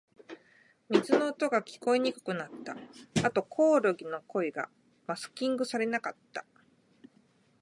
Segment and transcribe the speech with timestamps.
[0.89, 2.75] 水の音が、聞こえにくくなった。
[3.23, 4.67] あと、コオロギの声が
[5.05, 6.43] マスキングされなかった。